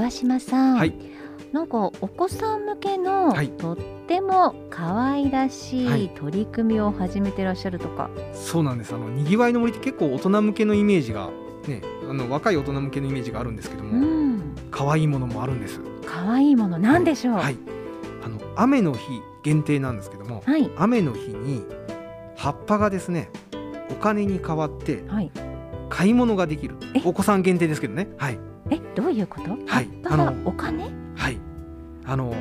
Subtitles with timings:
[0.00, 0.94] 桑島さん、はい。
[1.52, 3.50] なんかお子さん向けの、はい。
[3.50, 3.76] とっ
[4.08, 6.06] ても可愛らしはい。
[6.06, 8.94] い取り組みを始めてらっしゃるとか、そうなんです。
[8.94, 11.28] あのにぎわいの森って結構大人向けのイメージが
[11.68, 15.80] ねあの若い大人向けのイメージがあるんですけどうもん、可愛いものもあるんです。
[16.06, 17.34] 可愛いものなんでしょう？
[17.34, 17.58] はい。
[18.24, 19.00] あの雨の日
[19.42, 21.62] 限定なんですけどもはい、雨の日に
[22.36, 23.28] 葉っぱがですね
[23.90, 25.30] お金に変わってはい、
[25.90, 26.76] 買い物ができる。
[26.94, 27.02] え？
[27.04, 28.08] お子さん限定ですけどね。
[28.16, 28.38] はい
[28.70, 29.50] え、どういうこと？
[29.66, 30.90] はい葉っお金？
[31.16, 31.38] はい。
[32.06, 32.34] あの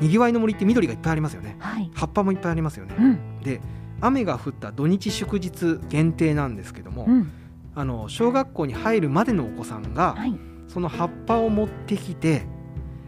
[0.00, 1.56] にぎわいの森って緑がいっぱいありますよね。
[1.60, 2.94] はい、葉っぱもいっぱいありますよね。
[2.98, 3.60] うん、で
[4.00, 7.30] 雨が降った土日祝日限定なんですけども、うん、
[7.74, 12.46] あの小学校に入るまでのお子さんが、はい、その葉っぱを持ってきて、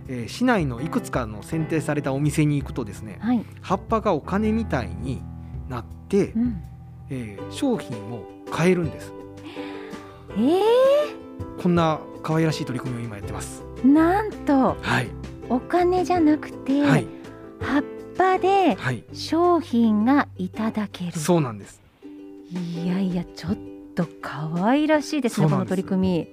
[0.09, 5.23] えー市内のいくつかの選定されたお店に行くとですねはい、葉っぱがお金みたいに
[5.69, 6.63] なって、うん、
[7.11, 9.13] えー商品を買えるんです。
[10.37, 13.63] えー、こんな可愛らしい取り組みを今やってます。
[13.85, 15.11] なんとはい。
[15.49, 17.07] お金じゃなくて、はい。
[17.61, 17.85] 葉っ
[18.17, 19.05] ぱではい。
[19.13, 21.13] 商品がいただける。
[21.13, 21.81] そうなんです。
[22.51, 23.59] いやいやちょっ
[23.95, 26.29] と可愛らしいですねこの取り組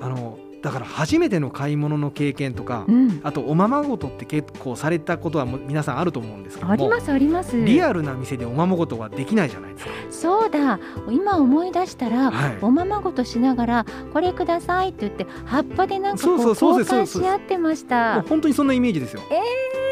[0.00, 0.35] あの
[0.66, 2.94] だから初めての買い物の経験とか、み。
[2.94, 7.56] うん、あとおままごとって結構されたことは皆さんあると思うんですけどもありますあります。
[7.64, 9.92] リアルな店でおままごとはできないじゃないですか。
[10.10, 10.80] そうだ。
[11.08, 12.58] 今思い出したら、はい。
[12.62, 18.22] おままごとしながらこれくださいって言って葉っぱでなんかこう交換し合ってました。
[18.22, 19.40] 本当にそんなイメージですよ、え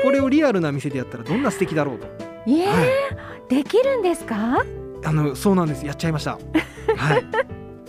[0.02, 2.08] これをリアルな店でやったらどんな素敵だろうと。
[2.48, 2.66] えー。
[2.66, 3.48] はい。
[3.48, 4.64] できるんですか？
[5.04, 5.86] あのそうなんです。
[5.86, 6.32] やっちゃいました。
[6.96, 7.24] はい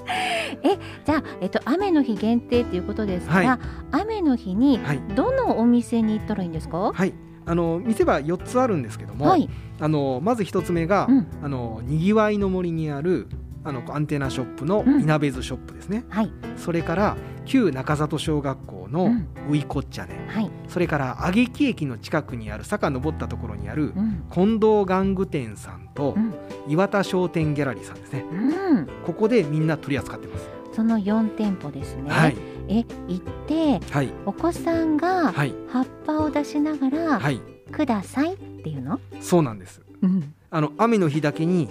[1.05, 3.59] じゃあえっと雨の日限定ということですから、はい
[3.91, 6.91] 雨の日にはいどのお店に行ったらいいんですか？
[6.93, 7.13] はい
[7.47, 9.47] あの店は4つあるんですけども、はい。
[9.79, 13.27] あのまず1つ目が、うんあのにぎわいの森にある
[13.65, 15.01] あのアンテナショップのうん。
[15.01, 16.31] いなべずショップですね、はい。
[16.55, 19.27] それから旧中里小学校のうん。
[19.49, 20.49] ウイコッチャネ、はい。
[20.67, 24.23] それから揚木駅の近くにある坂登ったところにあるうん。
[24.31, 26.33] 近藤玩具店さんとうん。
[26.67, 28.23] 岩田商店ギャラリーさんですね。
[28.31, 28.87] うん。
[29.05, 32.09] ここでみんな取り扱ってます、その四店舗ですね。
[32.09, 32.35] はい。
[32.67, 34.09] え行ってはい。
[34.25, 35.53] お子さんがはい。
[35.69, 37.39] 葉っぱを出しながら、はい。
[37.71, 38.99] くださいっていうの？
[39.21, 39.81] そうなんです。
[40.01, 40.33] うん。
[40.49, 41.69] あの雨の日だけに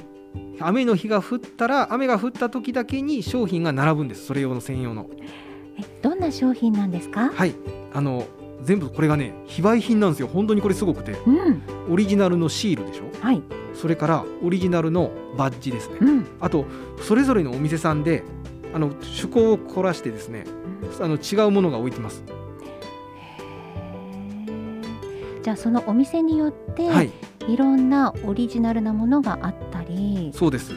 [0.60, 4.26] 雨の日が降ったら雨が降った時だけに商品が並ぶんです。
[4.26, 5.10] それ用の専用の。
[5.78, 7.30] えどんな商品なんですか？
[7.30, 7.54] はい。
[7.92, 8.24] あの
[8.62, 10.28] 全部これがね非売品なんですよ。
[10.28, 11.12] 本当にこれすごくて。
[11.26, 11.62] うん。
[11.92, 13.04] オリジナルのシールでしょ？
[13.20, 13.42] はい。
[13.74, 15.96] それからオリジナルのバッジですね。
[16.00, 16.26] うん。
[16.40, 16.64] あと
[17.02, 18.22] それぞれのお店さんで
[18.72, 20.44] あの趣向を凝らしてですね
[21.00, 22.22] あの違うものが置いてます。
[25.42, 27.10] じゃあそのお店によって、はい
[27.48, 30.72] い、ろんなオリジナルなものがあったりそうです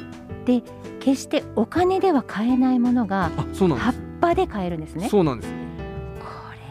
[1.00, 5.06] 決してお金では買えないものが葉っぱで買えるんですね。
[5.06, 5.54] こそうなんです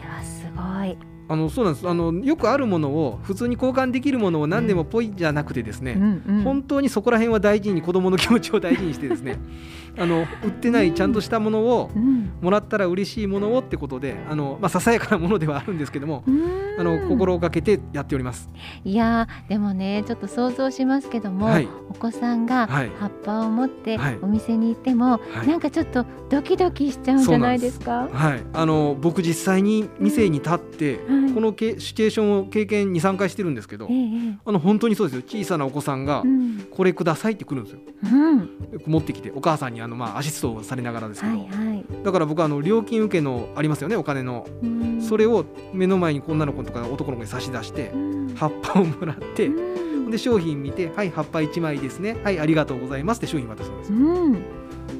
[0.03, 1.16] れはすごい。
[1.29, 1.87] あのそうなんです。
[1.87, 6.43] あのよくあるものを普通に交換できるものを何でもポイじゃなくてですね、うんうん。
[6.43, 9.37] 本当にそこら辺は大事に子どもの気持ちを大事にしてですね
[9.97, 12.31] あの売ってないちゃんとしたものをうん。
[12.41, 16.41] もらったら嬉しいものをってことであの、まあ、ささやかなものではあるんですけどもうん。
[16.79, 18.49] あの心をかけてやっております。
[18.85, 21.67] いやーでもねちょっと想像しますけども、はい。
[21.89, 22.91] お子さんがはい。
[22.99, 24.19] 葉っぱを持ってはい。
[24.21, 25.47] お店に行っても、はい。
[25.47, 28.07] なんかちょっとドキドキしちゃうんじゃないですか。
[28.11, 31.33] はい、あの僕実際に店に立って、はい。
[31.33, 35.23] このけシチュエーションを経験23回してるんですけど、えええあの本当にそうですよ。
[35.25, 37.79] 小さなお子さんがえうん「これください」って来るんですよ。
[38.03, 38.49] うん。
[38.85, 41.85] 持ってきてお母さんにあの、まあ、アシストをされながらですけど、はいはい。
[42.03, 45.01] だから僕はあの料金受けのありますよねお金の、うん。
[45.01, 48.35] それを目の前に女の子とか男の子に差し出してうん。
[48.35, 52.17] 葉っぱをもらって、うんで商品見て「はい葉っぱ1枚ですね。
[52.23, 53.97] はいありがとうございます」って商品渡すんですよ。
[53.97, 54.37] うん。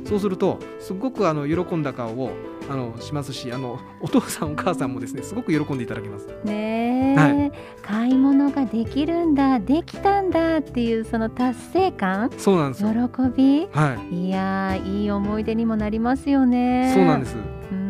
[0.06, 2.32] そうするとすごくあの喜んだ顔を
[2.70, 6.28] あのしますしあのお父さんお母さんもですねすごく喜んでいただけます。
[6.46, 7.52] ねえ、は
[7.82, 12.30] 買い物ができるんだできたんだっていうその達成感？
[12.38, 12.90] そうなんですよ。
[12.90, 12.96] 喜
[13.36, 13.68] び？
[13.72, 14.28] はい。
[14.28, 16.92] いやーいい思い出にもなりますよね。
[16.94, 17.32] そうなんです。
[17.34, 17.87] すうーん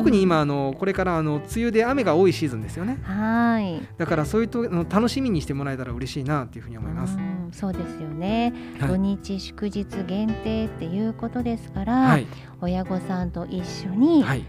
[0.00, 2.98] 特に今あのこれからあの梅雨で雨が多いシーズンですよね。
[3.02, 3.82] はい。
[3.98, 7.16] だからそういうとあの楽しみにしてもらえたら嬉しいなっていうふうに思います。
[7.16, 8.88] うんそうですよね、はい。
[8.88, 12.26] 土日祝日限定っていうことですから、はい。
[12.60, 14.44] 親御さんと一緒にはい。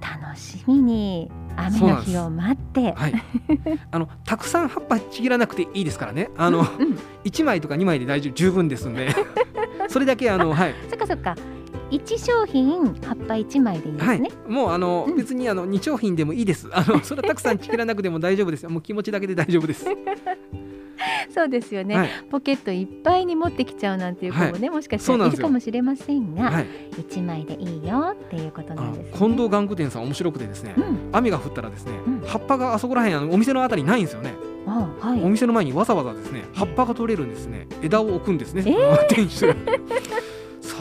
[0.00, 2.92] 楽しみに雨の日を待って。
[2.92, 3.14] はい。
[3.90, 6.30] あのたくさん葉っぱちぎらなくていいですからね。
[6.36, 6.66] あのうん
[7.24, 9.14] 1枚とか2枚で大丈夫十分ですんで。
[9.88, 10.74] それだけあのはい。
[10.88, 11.36] そっかそっか
[11.90, 14.20] 一商品葉っぱ一枚でいいんですはい。
[14.20, 15.16] ね、、もうあの、うん。
[15.16, 16.68] 別にあの2商品でもいいです。
[16.72, 18.70] あの それはたくさんちぎらなくても大丈夫ですよ。
[18.70, 19.86] もう気持ちだけで大丈夫です。
[21.32, 22.08] そうですよね、はい。
[22.30, 26.66] ポケットいっぱいに持ってきちゃうなんていう子もね、もしかしたらいるかもしれませんが、はい、
[26.98, 29.18] 一枚でいいよっていうことなんです、ね。
[29.18, 32.20] 近藤玩具店さん面白くてですね、うん、雨が降ったらですね、うん。
[32.26, 34.34] 葉っぱがあそこら辺あのお店のあたりにないんですよね、
[34.66, 35.22] あはい。
[35.22, 37.68] お店の前にわざわざですね葉っぱが取れるんですね。
[37.82, 39.06] 枝を置くんですね、えー。
[39.08, 39.46] 店主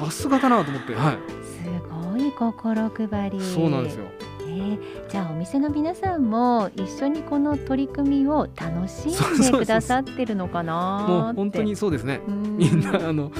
[0.06, 0.96] さすがだなと思って。
[0.96, 1.18] はい。
[1.44, 3.42] すごい心配り。
[3.42, 4.06] そうなんですよ。
[4.42, 11.12] えーじゃあお店の皆さんも一緒にこの取り組みを楽しんでくださってるのかなーって。
[11.12, 12.20] もう本当にそうですね。
[12.28, 12.58] うん。
[12.58, 13.32] みんなあの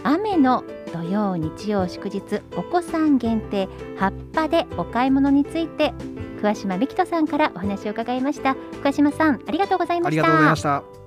[0.04, 0.62] 雨の
[0.92, 2.22] 土曜日曜祝日
[2.56, 5.92] お子さん限定葉っぱでお買い物について
[6.38, 8.54] 桑島美希人さんからお話を伺いました。
[8.80, 10.22] 桑島さんありがとうございました。
[10.22, 11.03] ありがとうございました。